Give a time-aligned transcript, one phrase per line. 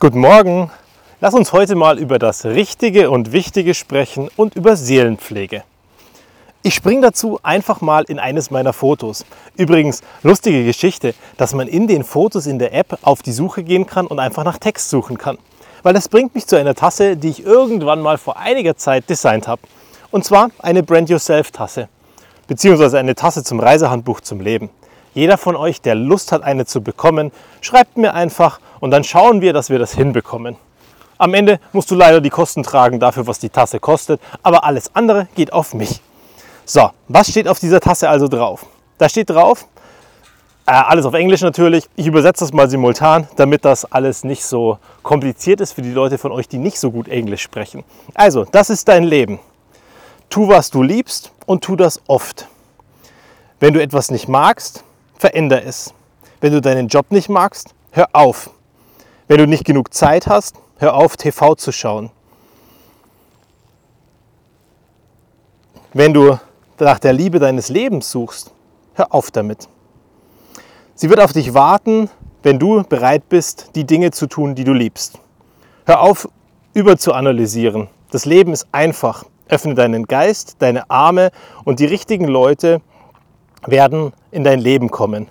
[0.00, 0.70] Guten Morgen.
[1.20, 5.64] Lass uns heute mal über das Richtige und Wichtige sprechen und über Seelenpflege.
[6.62, 9.26] Ich springe dazu einfach mal in eines meiner Fotos.
[9.56, 13.86] Übrigens, lustige Geschichte, dass man in den Fotos in der App auf die Suche gehen
[13.86, 15.36] kann und einfach nach Text suchen kann.
[15.82, 19.48] Weil das bringt mich zu einer Tasse, die ich irgendwann mal vor einiger Zeit designt
[19.48, 19.62] habe.
[20.12, 21.88] Und zwar eine Brand Yourself Tasse.
[22.46, 24.70] Beziehungsweise eine Tasse zum Reisehandbuch zum Leben.
[25.12, 29.40] Jeder von euch, der Lust hat, eine zu bekommen, schreibt mir einfach und dann schauen
[29.40, 30.56] wir, dass wir das hinbekommen.
[31.18, 34.94] Am Ende musst du leider die Kosten tragen dafür, was die Tasse kostet, aber alles
[34.94, 36.00] andere geht auf mich.
[36.64, 38.66] So, was steht auf dieser Tasse also drauf?
[38.98, 39.66] Da steht drauf,
[40.68, 41.88] äh, alles auf Englisch natürlich.
[41.96, 46.18] Ich übersetze das mal simultan, damit das alles nicht so kompliziert ist für die Leute
[46.18, 47.84] von euch, die nicht so gut Englisch sprechen.
[48.12, 49.40] Also, das ist dein Leben.
[50.28, 52.48] Tu, was du liebst und tu das oft.
[53.60, 54.84] Wenn du etwas nicht magst,
[55.16, 55.94] veränder es.
[56.42, 58.50] Wenn du deinen Job nicht magst, hör auf.
[59.28, 62.10] Wenn du nicht genug Zeit hast, hör auf, TV zu schauen.
[65.92, 66.38] Wenn du
[66.78, 68.52] nach der Liebe deines Lebens suchst,
[68.94, 69.68] hör auf damit.
[70.94, 72.08] Sie wird auf dich warten,
[72.42, 75.18] wenn du bereit bist, die Dinge zu tun, die du liebst.
[75.84, 76.26] Hör auf,
[76.72, 77.88] überzuanalysieren.
[78.10, 79.24] Das Leben ist einfach.
[79.48, 81.32] Öffne deinen Geist, deine Arme
[81.64, 82.80] und die richtigen Leute
[83.66, 85.28] werden in dein Leben kommen.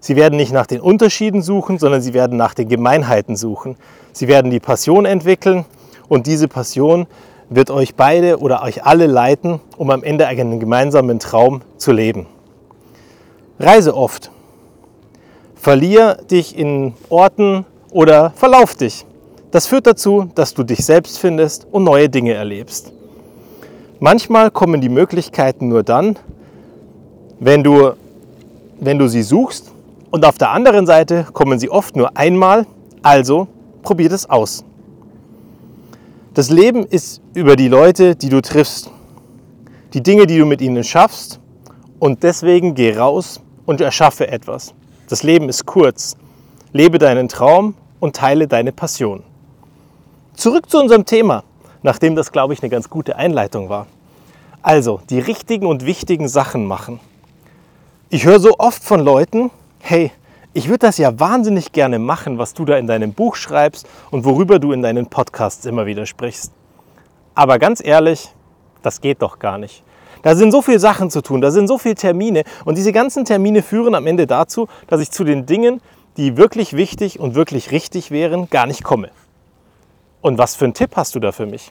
[0.00, 3.76] Sie werden nicht nach den Unterschieden suchen, sondern sie werden nach den Gemeinheiten suchen.
[4.12, 5.66] Sie werden die Passion entwickeln
[6.08, 7.06] und diese Passion
[7.50, 12.26] wird euch beide oder euch alle leiten, um am Ende einen gemeinsamen Traum zu leben.
[13.58, 14.30] Reise oft.
[15.54, 19.04] Verlier dich in Orten oder verlauf dich.
[19.50, 22.92] Das führt dazu, dass du dich selbst findest und neue Dinge erlebst.
[23.98, 26.16] Manchmal kommen die Möglichkeiten nur dann,
[27.38, 27.90] wenn du,
[28.78, 29.72] wenn du sie suchst
[30.10, 32.66] und auf der anderen Seite kommen sie oft nur einmal,
[33.02, 33.48] also
[33.82, 34.64] probier es aus.
[36.34, 38.90] Das Leben ist über die Leute, die du triffst,
[39.94, 41.40] die Dinge, die du mit ihnen schaffst
[41.98, 44.74] und deswegen geh raus und erschaffe etwas.
[45.08, 46.16] Das Leben ist kurz.
[46.72, 49.24] Lebe deinen Traum und teile deine Passion.
[50.34, 51.42] Zurück zu unserem Thema,
[51.82, 53.86] nachdem das, glaube ich, eine ganz gute Einleitung war.
[54.62, 57.00] Also, die richtigen und wichtigen Sachen machen.
[58.08, 59.50] Ich höre so oft von Leuten,
[59.80, 60.12] hey,
[60.52, 64.24] ich würde das ja wahnsinnig gerne machen, was du da in deinem Buch schreibst und
[64.24, 66.52] worüber du in deinen Podcasts immer wieder sprichst.
[67.34, 68.28] Aber ganz ehrlich,
[68.82, 69.82] das geht doch gar nicht.
[70.22, 73.24] Da sind so viele Sachen zu tun, da sind so viele Termine und diese ganzen
[73.24, 75.80] Termine führen am Ende dazu, dass ich zu den Dingen,
[76.16, 79.10] die wirklich wichtig und wirklich richtig wären, gar nicht komme.
[80.20, 81.70] Und was für einen Tipp hast du da für mich?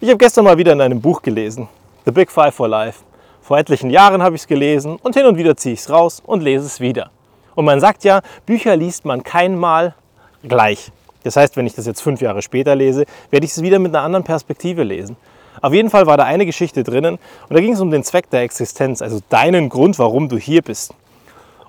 [0.00, 1.68] Ich habe gestern mal wieder in einem Buch gelesen,
[2.04, 3.00] The Big Five for Life.
[3.42, 6.22] Vor etlichen Jahren habe ich es gelesen und hin und wieder ziehe ich es raus
[6.24, 7.10] und lese es wieder.
[7.58, 9.96] Und man sagt ja, Bücher liest man keinmal
[10.44, 10.92] gleich.
[11.24, 13.92] Das heißt, wenn ich das jetzt fünf Jahre später lese, werde ich es wieder mit
[13.92, 15.16] einer anderen Perspektive lesen.
[15.60, 17.18] Auf jeden Fall war da eine Geschichte drinnen
[17.48, 20.62] und da ging es um den Zweck der Existenz, also deinen Grund, warum du hier
[20.62, 20.94] bist.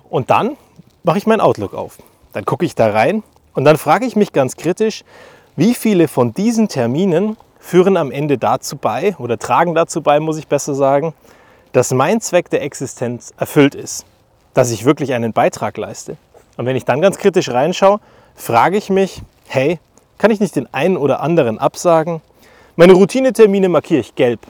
[0.08, 0.56] Und dann
[1.02, 1.98] mache ich mein Outlook auf.
[2.34, 3.24] Dann gucke ich da rein
[3.54, 5.02] und dann frage ich mich ganz kritisch,
[5.56, 10.38] wie viele von diesen Terminen führen am Ende dazu bei oder tragen dazu bei, muss
[10.38, 11.14] ich besser sagen,
[11.72, 14.06] dass mein Zweck der Existenz erfüllt ist,
[14.54, 16.16] dass ich wirklich einen Beitrag leiste.
[16.56, 18.00] Und wenn ich dann ganz kritisch reinschaue,
[18.34, 19.78] frage ich mich, hey,
[20.18, 22.20] kann ich nicht den einen oder anderen absagen?
[22.76, 24.40] Meine Routinetermine markiere ich gelb.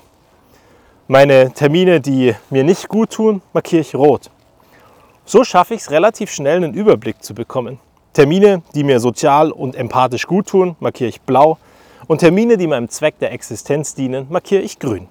[1.09, 4.31] Meine Termine, die mir nicht gut tun, markiere ich rot.
[5.25, 7.79] So schaffe ich es relativ schnell, einen Überblick zu bekommen.
[8.13, 11.59] Termine, die mir sozial und empathisch gut tun, markiere ich blau.
[12.09, 15.07] Und Termine, die meinem Zweck der Existenz dienen, markiere ich grün.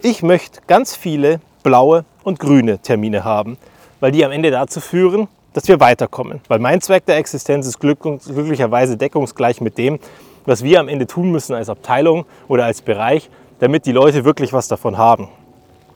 [0.00, 3.58] Ich möchte ganz viele blaue und grüne Termine haben,
[4.00, 6.40] weil die am Ende dazu führen, dass wir weiterkommen.
[6.48, 9.98] Weil mein Zweck der Existenz ist glücklicherweise deckungsgleich mit dem,
[10.46, 14.52] was wir am Ende tun müssen als Abteilung oder als Bereich, damit die Leute wirklich
[14.52, 15.28] was davon haben.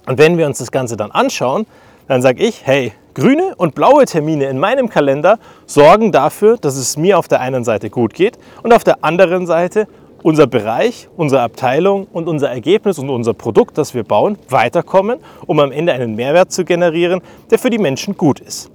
[0.07, 1.67] Und wenn wir uns das Ganze dann anschauen,
[2.09, 6.97] dann sage ich, hey, grüne und blaue Termine in meinem Kalender sorgen dafür, dass es
[6.97, 9.87] mir auf der einen Seite gut geht und auf der anderen Seite
[10.23, 15.59] unser Bereich, unsere Abteilung und unser Ergebnis und unser Produkt, das wir bauen, weiterkommen, um
[15.61, 17.21] am Ende einen Mehrwert zu generieren,
[17.51, 18.71] der für die Menschen gut ist.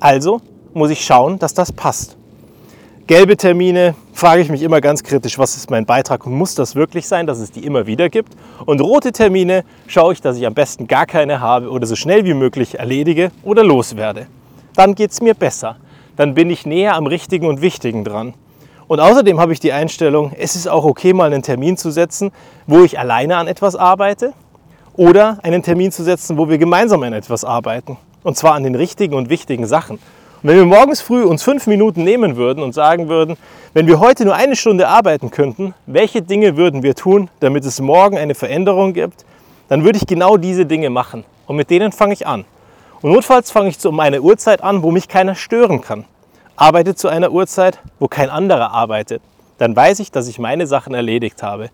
[0.00, 0.40] Also
[0.74, 2.16] muss ich schauen, dass das passt.
[3.06, 6.76] Gelbe Termine frage ich mich immer ganz kritisch, was ist mein Beitrag und muss das
[6.76, 8.32] wirklich sein, dass es die immer wieder gibt?
[8.64, 12.24] Und rote Termine schaue ich, dass ich am besten gar keine habe oder so schnell
[12.24, 14.28] wie möglich erledige oder loswerde.
[14.76, 15.76] Dann geht es mir besser.
[16.16, 18.34] Dann bin ich näher am Richtigen und Wichtigen dran.
[18.88, 22.32] Und außerdem habe ich die Einstellung, es ist auch okay, mal einen Termin zu setzen,
[22.66, 24.32] wo ich alleine an etwas arbeite
[24.94, 27.96] oder einen Termin zu setzen, wo wir gemeinsam an etwas arbeiten.
[28.22, 29.98] Und zwar an den richtigen und wichtigen Sachen.
[30.44, 33.36] wenn wir morgens früh uns fünf Minuten nehmen würden und sagen würden,
[33.74, 37.80] wenn wir heute nur eine Stunde arbeiten könnten, welche Dinge würden wir tun, damit es
[37.80, 39.24] morgen eine Veränderung gibt,
[39.68, 41.24] dann würde ich genau diese Dinge machen.
[41.46, 42.44] Und mit denen fange ich an.
[43.02, 46.04] Und notfalls fange ich zu um eine Uhrzeit an, wo mich keiner stören kann.
[46.62, 49.20] Arbeite zu einer Uhrzeit, wo kein anderer arbeitet.
[49.58, 51.70] Dann weiß ich, dass ich meine Sachen erledigt habe.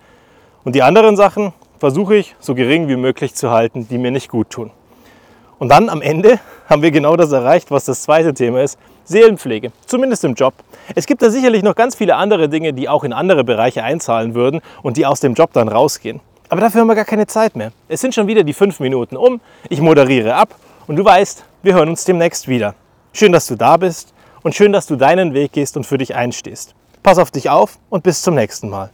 [0.65, 4.31] Und die anderen Sachen versuche ich so gering wie möglich zu halten, die mir nicht
[4.31, 4.71] gut tun.
[5.59, 6.41] Und dann am Ende
[6.71, 10.55] haben wir genau das erreicht, was das zweite Thema ist, Seelenpflege, zumindest im Job.
[10.95, 14.35] Es gibt da sicherlich noch ganz viele andere Dinge, die auch in andere Bereiche einzahlen
[14.35, 16.21] würden und die aus dem Job dann rausgehen.
[16.49, 17.73] Aber dafür haben wir gar keine Zeit mehr.
[17.89, 20.55] Es sind schon wieder die fünf Minuten um, ich moderiere ab
[20.87, 22.75] und du weißt, wir hören uns demnächst wieder.
[23.13, 24.15] Schön, dass du da bist
[24.49, 26.75] und schön, dass du deinen Weg gehst und für dich einstehst.
[27.03, 28.89] Pass auf dich auf und bis zum nächsten Mal.